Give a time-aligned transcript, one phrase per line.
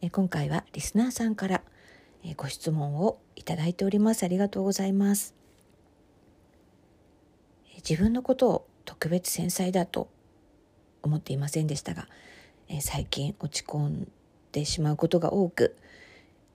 [0.00, 1.62] え今回はリスナーさんから
[2.22, 4.22] えご質問をいただいております。
[4.22, 5.34] ありがとうございます。
[7.76, 10.08] 自分のことを特別繊細だと
[11.02, 12.08] 思っていませんでしたが
[12.68, 14.12] え最近落ち込ん
[14.52, 15.76] でしまうことが多く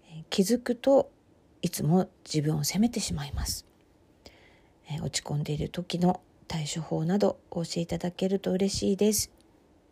[0.10, 1.10] え気づくと
[1.62, 3.66] いつも自分を責めてしまいます。
[4.90, 9.32] え落ち込んでいる時の対処法などお教えいただけると嬉しいです。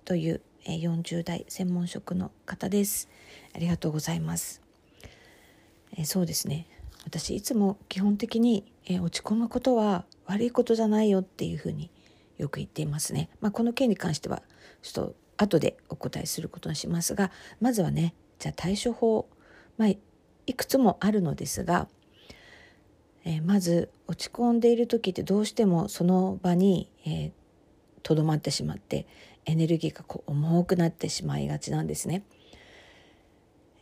[0.06, 3.10] という40代専門職の方です。
[3.54, 4.62] ありがとうございます。
[5.98, 6.68] えそうですね。
[7.06, 11.90] 私いつも基本的にえ落ち込むことは悪いことじゃないよっていうふうに
[12.38, 13.30] よく言っていますね。
[13.42, 14.44] まあ、この件に関しては
[14.82, 19.28] ちょっと後でお答えすることにしますがまずはねじゃあ対処法
[19.78, 21.88] まあいくつもあるのですが
[23.24, 26.90] えー、まず落ち込んでいる時ってどうしてもその場に
[28.04, 29.08] とど、えー、まってしまって
[29.46, 32.24] エネルギーがこう重くなってしまいがちなんですね。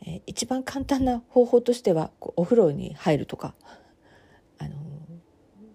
[0.02, 3.54] えー、一番簡単な方法としてはこうお風呂に入るとか、
[4.58, 4.74] あのー、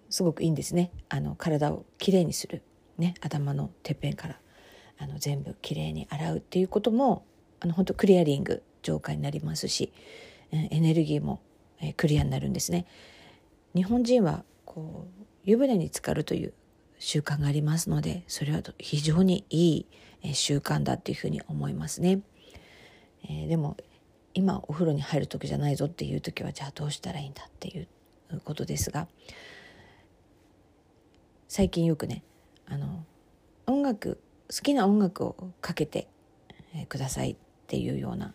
[0.09, 2.63] すごくいいんですねあの体をきれいにする、
[2.97, 4.39] ね、頭のてっぺんから
[4.97, 7.25] あの全部きれいに洗うっていうことも
[7.59, 9.91] あの本当クリアリング浄化になりますし、
[10.51, 11.41] えエネルギーも、
[11.81, 12.85] えクリアになるんですね。
[13.73, 16.53] 日本人はこう湯船に浸かるという
[16.99, 19.85] 習慣がありますのでそれは非常にい
[20.23, 22.21] い習慣だっていうふうに思いますね。
[23.23, 23.75] えー、でも
[24.36, 27.88] 今お風呂に入る時じゃないぞっていう時はじゃあどうしたらいいんだっていう
[28.43, 29.08] ことですが
[31.48, 32.21] 最近よくね
[32.67, 33.05] あの
[33.65, 34.20] 音楽
[34.54, 36.08] 好きな音楽をかけて
[36.89, 37.36] くださいっ
[37.67, 38.33] ていうような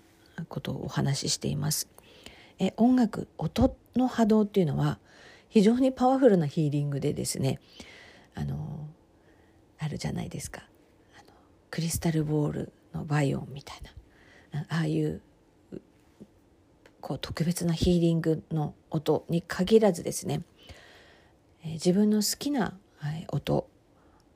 [0.48, 1.88] ことをお話ししています。
[2.58, 4.98] え音楽音の波動っていうのは
[5.48, 7.60] 非常にパワフルなヒーリングでですね
[8.34, 8.88] あの
[9.78, 10.62] あるじゃないですか
[11.19, 11.32] あの
[11.70, 13.78] クリスタルボールのバイオンみたい
[14.53, 15.22] なああいう
[17.00, 20.42] こう特別なヒーリングの音に限らずですね、
[21.64, 23.68] えー、自分の好きな、はい、音、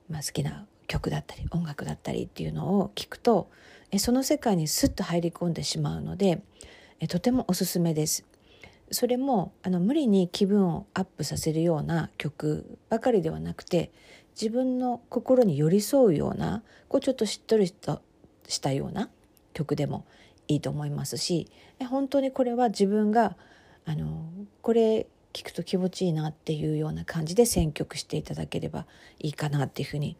[0.08, 3.50] まあ、好きな曲だったり音楽だったりっていうのを聞くと、
[3.90, 6.42] えー、その世界にスッと入り込んでしまうので、
[7.00, 8.24] えー、とてもおすすめです。
[8.90, 13.90] それもあの無理に気分をアップさせるような曲ばかりではなくて
[14.40, 18.02] 自分の心に寄り添うようなこうちょっとしっとりと
[18.46, 19.08] したような
[19.52, 20.04] 曲でも
[20.48, 21.48] いいと思いますし
[21.84, 23.36] 本当にこれは自分が
[23.84, 24.30] あの
[24.62, 28.86] これ聞くと気持ちいいなっていうような感じで選曲していただければ
[29.18, 30.16] いいかなっていうふうに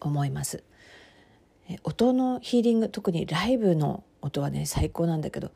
[0.00, 0.62] 思います。
[1.84, 5.52] 音のヒーリング特にライブの音はね最高なんだけど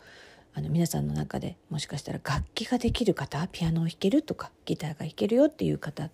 [0.55, 6.11] あの皆さんの中でもしかしたら楽器ができる方ピアノを弾けるとかギターが弾けるよっていう方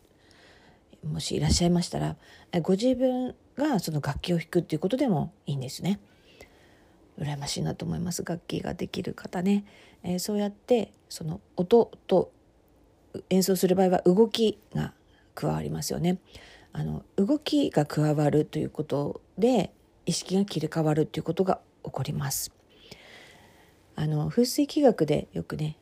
[1.05, 2.17] もしいらっしゃいましたら
[2.63, 6.01] ご自分がその楽器を弾くっていうことでもいいんですね。
[7.19, 8.25] 羨ましいなと思います。
[8.25, 9.65] 楽器ができる方ね、
[10.03, 12.33] えー、そうやってその音と
[13.31, 14.93] 演奏する場合は動きが
[15.35, 16.19] 加わりますよね。
[16.73, 19.73] あの動きが加わるということで
[20.07, 22.53] 意識が切り替わるということが起こります。
[23.95, 25.77] あの風水気学でよくね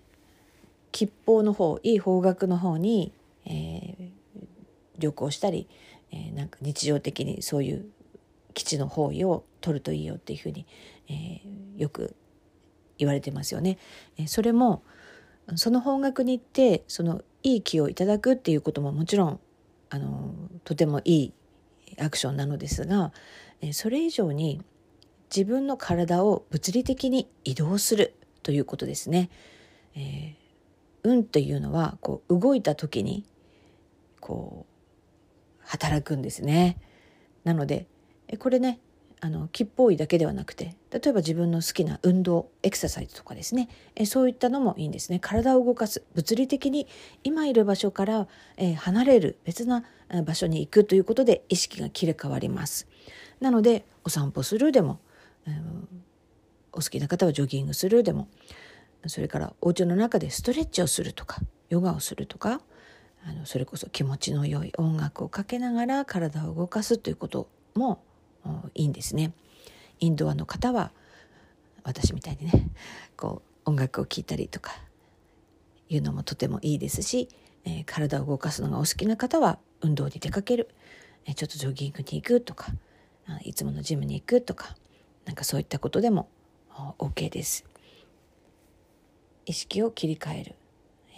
[0.90, 3.12] 吉報の方いい方角の方に、
[3.46, 4.10] えー、
[4.98, 5.68] 旅行したり、
[6.10, 7.86] えー、なんか日常的にそういう
[8.54, 10.66] 基地の方位を取るといいよっていうふうに、
[11.10, 12.14] えー、よく
[12.98, 13.78] 言われてますよね。
[14.16, 14.82] えー、それも
[15.56, 19.40] その方角に行ってそのいい気をいただくっていうことももちろん
[19.88, 20.32] あの
[20.64, 21.32] とてもいい
[21.98, 23.12] アクションなのですが、
[23.60, 24.62] えー、それ以上に
[25.34, 29.30] 自分の体を物理的に移動するということですね。
[29.96, 30.34] えー、
[31.02, 33.24] 運というのはこう動いた時に
[34.20, 36.76] こう働くんですね。
[37.42, 37.86] なので
[38.38, 38.78] これね
[39.22, 43.68] あの吉報位だけではなくて例えば自分の好きな運動エクササイズとかですね。
[43.94, 45.18] えそういったのもいいんですね。
[45.20, 46.86] 体を動かす物理的に
[47.22, 49.84] 今いる場所から、え離れる別な
[50.24, 52.88] 場所に行くということで意識が切り替わります。
[53.40, 55.00] なのでお散歩するでも
[56.72, 58.28] お好きな方はジョギングするでも
[59.06, 61.38] それからお家の中でストレッチをするとか
[61.68, 62.60] ヨガをするとか
[63.26, 68.02] あのそれこそ気持ちの良い音楽をかけながら体を動かすということも
[68.74, 69.32] いいんですね。
[69.98, 70.92] インドアの方は
[71.82, 72.70] 私みたいにね
[73.16, 74.72] こう音楽を聴いたりとか
[75.88, 77.28] いうのもとてもいいですし、
[77.64, 80.68] えー、体を動かすのがお好きな方は運動に出かける、
[81.26, 82.72] えー、ちょっとジョギングに行くとか
[83.42, 84.76] いつものジムに行くとか
[85.24, 86.28] なんかそういったことでも
[86.98, 87.64] OK です。
[89.46, 90.54] 意識を切り替える、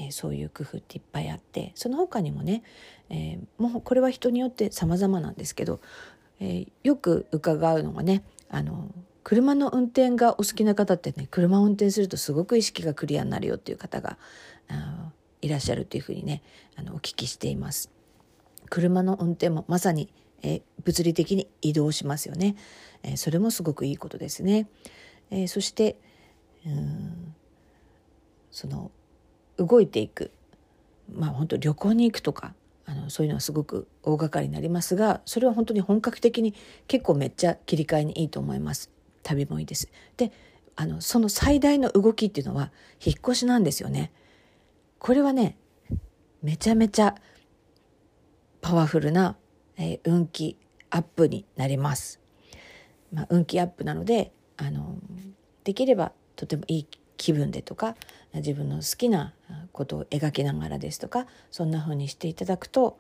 [0.01, 2.63] えー、そういう工夫っていっぱいあってその他にもね、
[3.11, 5.81] えー、もうこれは人によって様々なんですけど、
[6.45, 8.91] えー、よく伺うのがねあの
[9.23, 14.19] 車の運転がお好きな方ってね車を運転するとすごく意識がクリアになるよっていう方が
[15.41, 16.43] いらっしゃるというふうにね
[16.75, 17.93] あのお聞きしています。
[18.69, 20.13] 車の運転もまさに、
[20.43, 22.57] えー、物理的に移動しますよね、
[23.03, 24.67] えー、それもすごくいいことですね。
[25.31, 25.97] えー、そして
[26.67, 27.35] うん
[28.51, 28.91] その
[29.59, 30.33] 動いていく
[31.09, 36.55] まあ本当旅行に行くとかあのそういうのはすごく大掛かりになりますがそれは本当に本格的に
[36.89, 38.91] 結構めっちゃ切り替えにいいと思います。
[39.23, 39.89] 旅もいいです。
[40.17, 40.33] で
[40.75, 42.73] あのその最大の動きっていうのは
[43.05, 44.13] 引っ越しなんですよね。
[44.99, 45.57] これはね
[46.43, 47.15] めちゃめちゃ
[48.61, 49.37] パワフルな、
[49.77, 50.57] えー、運気
[50.91, 52.21] アップになります、
[53.13, 54.97] まあ、運気アップなのであの
[55.65, 56.87] できればとてもいい
[57.17, 57.97] 気分でとか
[58.35, 59.35] 自分の好きな
[59.73, 62.99] ことを描きながらですとかそんな風にしていただくと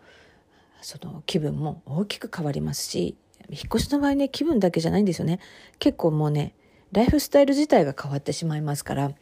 [0.82, 3.16] その気分も大きく変わりますし
[3.48, 5.40] 引っ越しの場合ね気分だけじゃないんですよね
[5.78, 6.54] 結構もうね
[6.92, 9.12] ライフスタイル自体が変わってしまいますから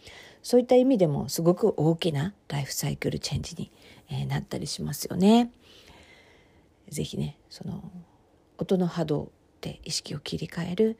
[0.43, 3.71] そういった意味でもすごく大きなライフサイクルチェンジに、
[4.09, 5.53] えなったりしますよね。
[6.89, 7.85] ぜひねその
[8.59, 10.99] 音の波動で意識を切り替える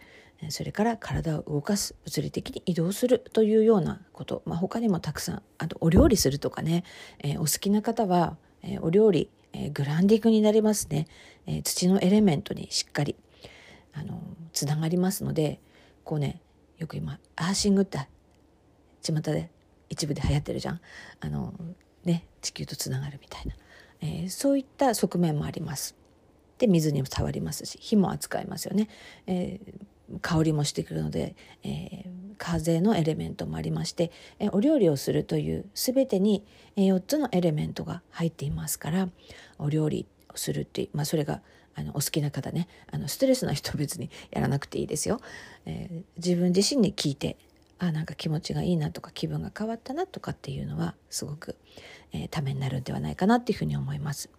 [0.49, 6.85] それから体を動かす物理的に移動するというようなこと、まあ、他にもたくさんあとお料理するとかね、
[7.19, 11.07] えー、お好きな方は、えー、お料理、えー、グランディングになりますね、
[11.47, 13.17] え土のエレメントにしっかり
[14.53, 15.61] つながりますので
[16.05, 16.41] こうね
[16.79, 18.09] よく今アーシングって
[19.03, 19.51] 巷で
[19.91, 20.81] 一部で流行ってるじゃん。
[21.21, 21.53] あの、
[22.05, 23.55] ね、地球とつながるみたいな、
[24.01, 25.97] えそういった側面もあります。
[26.59, 28.89] で水にも触りますし火も扱いますよね。
[29.27, 29.87] えー
[30.23, 36.45] 香りもしてくるので、えー、風のエレメントもありまして、え、お料理をするという全てに
[36.77, 39.09] え4つのエレメントが入っていますから
[39.59, 41.43] お料理をするっていう、まあ、それが
[41.75, 45.21] あのお好きな方ねあのストレスな人別に やらなくていいですよ。
[45.67, 47.37] えー、自分自身に聞いて
[47.79, 51.57] あなんか気持ちがいいなとか気分が変わったなとかっていうのはすごく、
[52.13, 54.31] えー、ためになるんではないかなっていうふうに思います。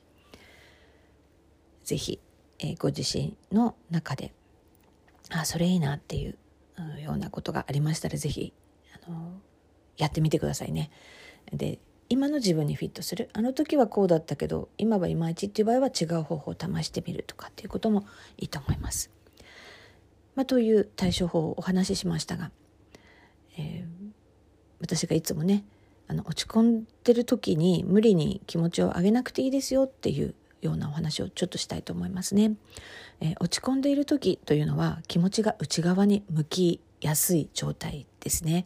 [1.83, 2.19] ぜひ、
[2.59, 4.33] えー、ご自身の中で
[5.31, 6.38] あそれいいなっていう
[7.01, 8.54] ようなことがありましたら是非
[9.06, 9.39] あの
[9.98, 10.92] やってみてくださいね。
[11.51, 11.80] で
[12.10, 18.06] 今の自分にフィットするあの時はこうだったけど今はいまいちっていう場合は違う方法を試してみるとかっていうことも
[18.38, 19.10] いいと思います。
[20.36, 22.51] まあ、という対処法をお話ししましたが、
[23.57, 24.12] えー、
[24.80, 25.63] 私がいつもね
[26.07, 32.56] あの落ち込んでる時に無理に気持ちを上げなくていいですよっていうようなお話をちょっとしたいと思いますね。
[33.21, 38.65] えー、落ち込んでいる時というのは気持ちが内側に向きやすい状態ですね。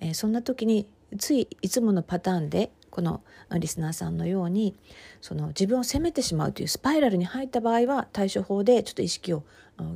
[0.00, 0.86] えー、そんな時に
[1.18, 3.22] ついいつものパターンでこの
[3.58, 4.76] リスナーさんのように
[5.20, 9.42] その自分を責めてしまうというスパイラルに入った場合は対処法でちょっと意識を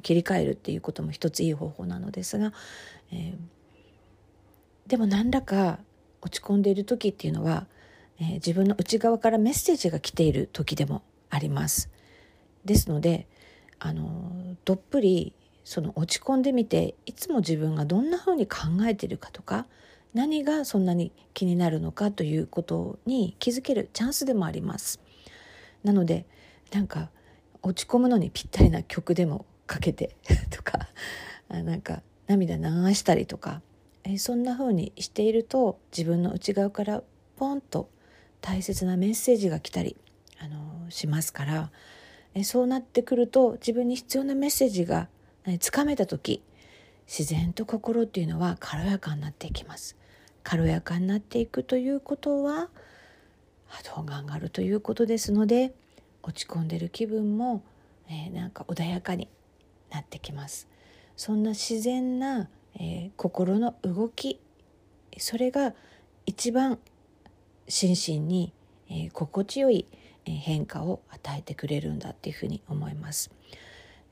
[0.02, 2.52] 切り替えるっていうことも一ついい方法なのですが、
[3.12, 5.78] えー、でも何らか
[6.23, 7.66] 落ち込んでいる時っていうのは、
[8.21, 11.90] えー、自分の内側からメッセージが来ている時でもあります。
[12.64, 13.28] ですので
[13.80, 19.66] あのどっぷりその落ち込んでみていつも自分がどんなふうに考えてるかとか
[20.14, 25.00] 何がそんなに気になるのかということに気づけるチャンスでもあります。
[25.85, 26.26] なので
[26.73, 27.11] なんか
[27.62, 30.16] 落ち込むのにぴったりな曲でもかけて
[30.50, 30.88] とか
[31.49, 32.62] なんか涙流
[32.94, 33.62] したりとか
[34.04, 37.02] えそんな風にしていると自分の内側から
[37.37, 37.90] ポンと
[38.40, 39.97] 大切なメッセージが来たり
[40.38, 41.70] あのしますから
[42.38, 45.09] えそうなってくると自分に必要なメッセージが
[45.59, 46.40] つかめた時
[47.09, 49.97] 自然と心っていうのは軽やかになっていきます。
[50.45, 52.68] 軽やかになっていくということは
[53.66, 55.75] 波動が上がるということですので
[56.23, 57.64] 落ち込んでる気分も、
[58.09, 59.28] えー、なんか穏やかに
[59.90, 60.68] なってきます。
[61.16, 64.38] そんな自然な、えー、心の動き
[65.18, 65.75] それが
[66.25, 66.78] 一番
[67.66, 68.52] 心身に、
[68.88, 69.87] えー、心地よい
[70.37, 73.30] 変化を与えてくれるんだっていうふうに思います。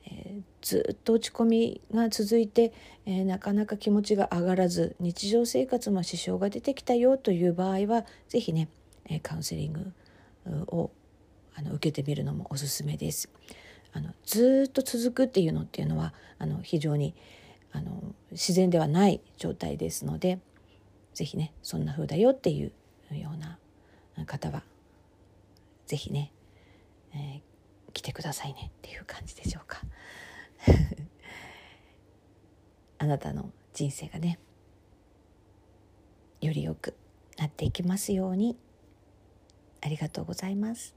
[0.09, 2.71] えー、ずっと落ち込みが続いて、
[3.05, 8.69] えー、なかなか気持ちが上がらず日常生活も支障が出てきたよという場合は是非ね
[9.21, 9.93] カウンセリング
[10.67, 10.91] を
[11.55, 13.29] あの受けてみるのもおすすめです。
[13.93, 17.15] あのずっと続くっていうのっていうのはあの非常に
[17.71, 20.39] あの自然ではない状態ですので
[21.13, 22.71] 是非ねそんな風だよっていう
[23.15, 23.57] ような
[24.25, 24.63] 方は
[25.87, 26.33] 是非ね、
[27.13, 29.81] えー、来てくださいねっていう感じでしょうか。
[32.99, 34.39] あなたの人生がね
[36.41, 36.95] より良く
[37.37, 38.57] なっていきますように
[39.81, 40.93] ありがとうございます。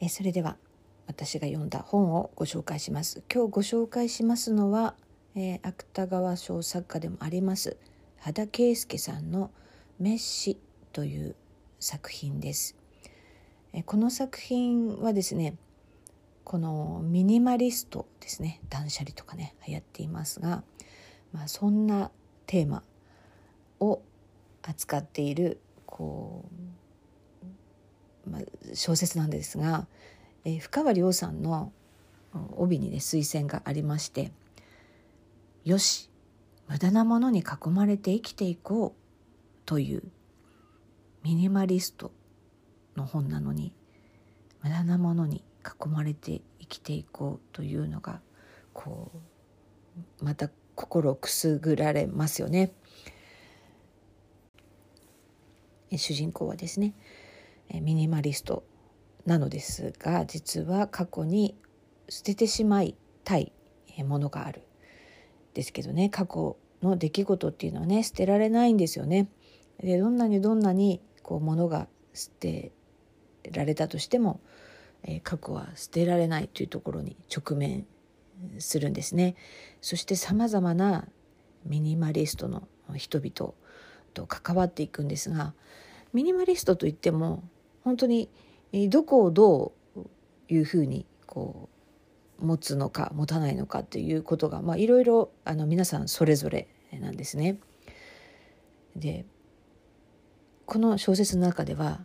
[0.00, 0.56] えそれでは
[1.06, 3.22] 私が読んだ本をご紹介します。
[3.32, 4.96] 今日ご紹介しますのは、
[5.36, 7.76] えー、芥川賞作家でもあります
[8.24, 9.50] 羽田圭介さんの
[9.98, 10.56] 「メッシ」
[10.94, 11.34] という
[11.80, 12.76] 作品です。
[13.84, 15.56] この作品はですね
[16.44, 20.62] このミニマリストですね断捨離とかね流行っていますが、
[21.32, 22.12] まあ、そんな
[22.46, 22.84] テーマ
[23.80, 24.02] を
[24.62, 26.44] 扱っているこ
[28.26, 28.42] う、まあ、
[28.74, 29.88] 小説なんですが、
[30.44, 31.72] えー、深川亮さんの
[32.56, 34.30] 帯にね推薦がありまして
[35.64, 36.11] 「よし
[36.72, 39.02] 無駄なものに囲まれて生きていこう」
[39.66, 40.02] という
[41.22, 42.12] ミニマリスト
[42.96, 43.74] の本なのに
[44.62, 48.22] 無駄なものに囲まれて生きていこうというのが
[48.72, 49.12] こ
[50.20, 52.72] うまた心をくすぐられますよね。
[55.94, 56.94] 主人公はですね
[57.68, 58.64] ミニマリスト
[59.26, 61.54] なのですが実は過去に
[62.08, 63.52] 捨ててしまいたい
[64.06, 64.62] ものがある
[65.52, 69.28] ですけどね過去の出来事っていうのはね捨てられないんですよね。
[69.80, 72.72] でどんなにどんなにこう物が捨て
[73.50, 74.40] られたとしても
[75.04, 77.86] え過去は捨てられないというところに直面
[78.58, 79.36] するんですね。
[79.80, 81.08] そしてさまざまな
[81.64, 83.54] ミニマリストの人々
[84.14, 85.54] と関わっていくんですが
[86.12, 87.42] ミニマリストといっても
[87.84, 88.28] 本当に
[88.88, 90.00] どこをどう
[90.48, 91.71] いうふうにこう
[92.42, 97.58] 持つのか持たないのかということが、まあ、いろいろあの皆さんそれぞれなんですね。
[98.96, 99.24] で
[100.66, 102.00] この小説の中では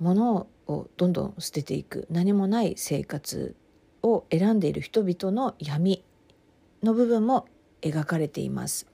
[0.00, 3.54] 物をどんどん捨てていく何もない生活
[4.02, 6.04] を選んでいる人々の闇
[6.82, 7.46] の部分も
[7.80, 8.86] 描かれています。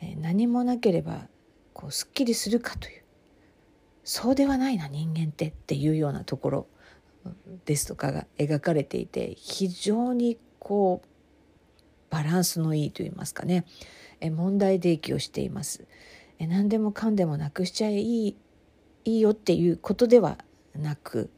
[0.00, 1.28] え何もなければ
[1.72, 3.02] こうすっきりするかという
[4.04, 6.66] そうではないな人間ってっていうようなところ
[7.64, 11.08] ですとかが描かれていて非常にこう
[12.10, 13.64] バランスのいいと言いますかね
[14.20, 15.86] え問題提起をしています。
[16.38, 18.36] え何でもかんでもなくしちゃいい
[19.04, 20.38] いいよっていうことでは
[20.74, 21.30] なく、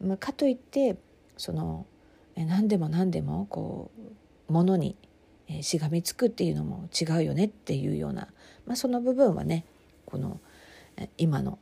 [0.00, 0.96] まあ、かといって
[1.36, 1.86] その
[2.36, 3.90] 何でも何でもこ
[4.48, 4.96] うものに
[5.62, 8.28] しがみつくっていうのも違うよねっていうような、
[8.66, 9.64] まあ、その部分はね
[10.06, 10.40] この
[11.16, 11.58] 今の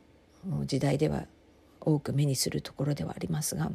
[0.65, 1.25] 時代では
[1.87, 3.71] 多く目にするところではありますが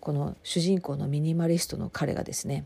[0.00, 2.64] この主人公のミニマリストの彼がですね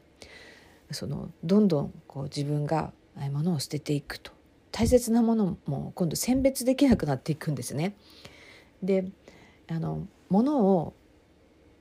[0.93, 2.93] そのどんどんこう自分が
[3.33, 4.31] 物を捨てていくと
[4.71, 7.97] 大切なものも今度選別できなくなっていくんですね。
[8.83, 9.07] で
[9.69, 10.95] あの物を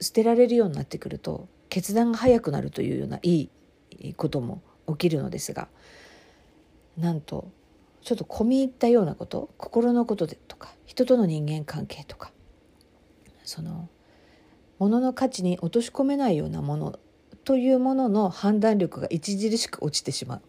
[0.01, 3.49] 捨てられるようになってくると決断が早くなるというようない
[3.99, 5.67] いことも起きるのですが
[6.97, 7.49] なんと
[8.01, 12.31] ちょっと込み入ったようなこと心のことでとか人との人間関係とか
[13.45, 13.89] その
[14.79, 16.99] 物の価値に落とし込めないようなもの
[17.43, 20.41] というものの判断力が著しく落ちてしまう。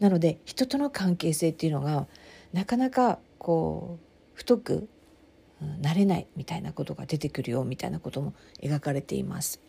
[0.00, 2.06] なので人との関係性っていうのが
[2.52, 4.88] なかなかこう太く
[5.80, 9.60] なれないみたいなことが出てくるよみたいなことも描かれています。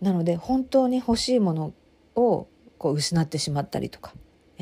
[0.00, 1.74] なので本当に欲しいもの
[2.14, 2.46] を
[2.78, 4.14] こう失ってしまったりとか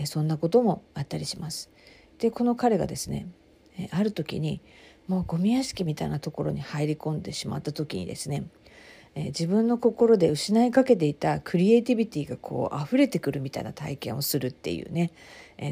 [0.04, 1.70] そんなこともあったりします。
[2.18, 3.28] でこの彼がですね
[3.90, 4.62] ある時に
[5.08, 8.46] もうゴミ屋敷みたいなところに入り込んでしまった時にですね
[9.14, 15.12] 自分の心で失いかけていたクリエイティビティがこう溢れてくるみたいな体験をするっていうね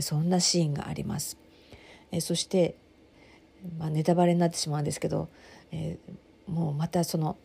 [0.00, 1.36] そんなシーンがあります。
[2.20, 2.76] そして
[3.78, 5.28] まあ、ネタバレになってしまうんですけど、
[5.72, 5.96] え、
[6.46, 7.36] もうまたその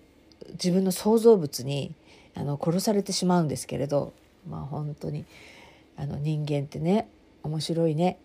[0.51, 1.93] 自分の創造物に
[2.35, 4.13] あの殺されてしまうんですけれど、
[4.47, 5.25] まあ、本当に
[5.97, 7.07] あの人間ってね
[7.43, 8.19] 面白いね。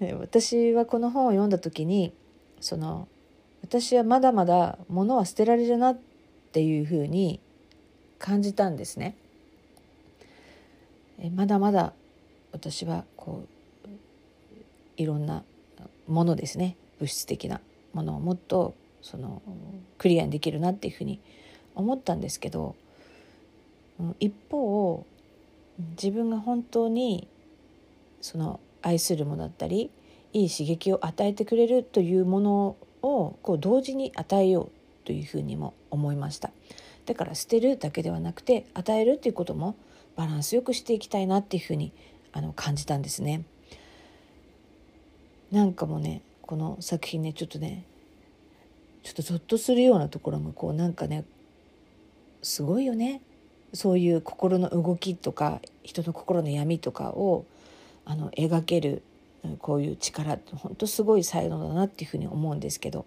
[0.00, 2.12] 私はこの本を読んだ時に
[2.60, 3.08] その
[3.62, 5.98] 私はまだまだ物は捨てられるなっ
[6.52, 7.40] ていうふうに
[8.18, 9.16] 感じたんですね。
[11.34, 11.92] まだまだ
[12.52, 13.44] 私はこ
[13.86, 13.88] う
[14.96, 15.42] いろんな
[16.06, 17.60] ものですね物質的な
[17.92, 19.42] ものをもっとその
[19.98, 21.20] クリアにできるなっていうふうに
[21.74, 22.76] 思ったんですけど
[24.20, 25.04] 一方
[25.90, 27.26] 自分が本当に
[28.20, 29.90] その愛するものだったり
[30.32, 36.50] いい刺激を与えてくれるというものをこう同時に与えようというふうにも思いました。
[37.06, 39.76] だから捨てるだけではなくて与えるっていうことも
[40.16, 41.92] バランスよくしていきたいなっていうふうに
[42.32, 43.44] あの感じたんですね。
[45.50, 47.84] なんかもねこの作品ねちょっとね
[49.02, 51.24] ちょっとゾッとするようなところもこうなんかね
[52.42, 53.22] すごいよね
[53.72, 57.46] そういう心の動きとか人の心の闇とかを
[58.08, 59.02] あの描ける
[59.58, 63.04] こういう力って本当すごい才能だなっていうふうに思うんですけど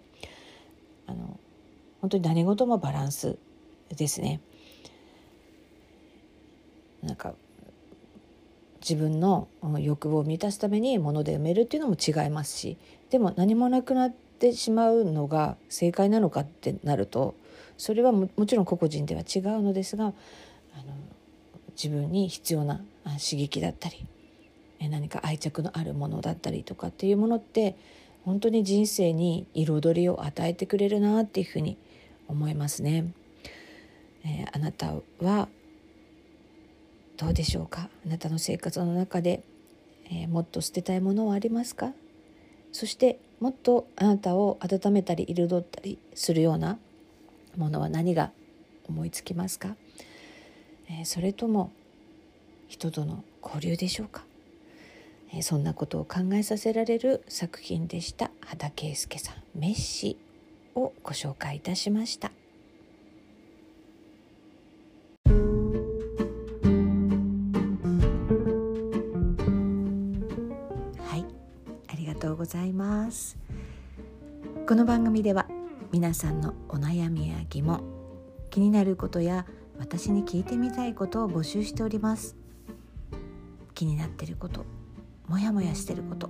[1.06, 1.38] あの
[2.00, 3.36] 本当に何事もバランス
[3.90, 4.40] ですね。
[7.02, 7.34] なんか
[8.80, 12.76] 自分の欲望を満たすために物で埋めるっていうのも違いますし
[13.10, 17.34] でも何もなくなってしまうのが正解なのかってなると
[17.76, 20.14] それはもちろん個々人では違うのですがあの
[21.76, 24.04] 自分に必要な刺激だったり
[24.88, 27.76] 何か愛着のあるものだったりとかっていうものって
[28.24, 31.76] 本当に人生に彩りを与えてくれるなっていうふうに
[32.28, 33.12] 思いますね。
[34.24, 35.48] えー、あなたは
[37.16, 37.88] どうでしょうか？
[38.06, 39.42] あなたの生活の中で、
[40.06, 41.92] えー、もっと捨てたいものはありますか？
[42.70, 46.78] そしてもっとあなたを温めたり彩ったりするような
[47.56, 48.30] ものは何が
[48.88, 49.76] 思いつきますか、
[50.88, 51.70] えー、それとも
[52.68, 54.24] 人との交流でしょうか？
[55.40, 58.30] そんなことを考えさせられる作品でした。
[58.40, 60.18] 羽田圭介さん「メッシ」
[60.76, 62.30] をご紹介いたしました。
[70.98, 71.24] はい
[71.88, 73.38] ありがとうございます。
[74.66, 75.48] この番組では
[75.90, 77.82] 皆さんのお悩みや疑問
[78.50, 79.46] 気になることや
[79.78, 82.36] 私に聞いてみたいことを募集しております。
[83.74, 84.64] 気になっていること
[85.32, 86.28] モヤモヤしてること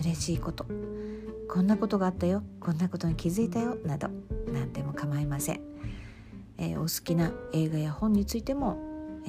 [0.00, 0.66] 嬉しいこと
[1.48, 4.08] こんなことがあったよこんなことに気づいたよなど
[4.52, 5.60] 何でも構いません、
[6.58, 8.78] えー、お好きな映画や本についても、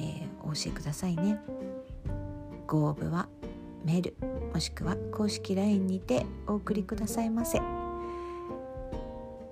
[0.00, 1.40] ー、お教えくださいね。
[2.66, 3.28] ご応募は
[3.84, 4.16] メール
[4.52, 7.60] もしくは公式 LINE にてお送りくださいませ。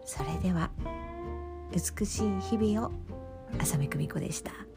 [0.05, 0.72] それでは
[1.70, 2.90] 美しい日々を
[3.61, 4.71] 浅見久美子でした。